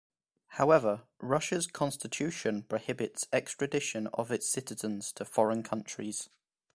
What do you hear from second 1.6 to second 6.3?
Constitution prohibits extradition of its citizens to foreign countries.